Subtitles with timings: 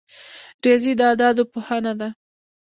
[0.63, 2.07] ریاضي د اعدادو پوهنه ده